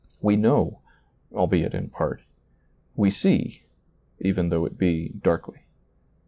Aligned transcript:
"We 0.29 0.35
know," 0.35 0.79
albeit 1.31 1.75
in 1.75 1.89
part" 1.89 2.23
We 2.95 3.11
see," 3.11 3.61
even 4.19 4.49
though 4.49 4.65
it 4.65 4.75
be" 4.75 5.09
darkly." 5.21 5.59